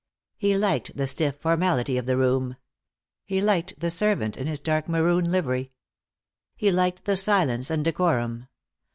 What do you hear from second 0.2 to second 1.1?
He liked the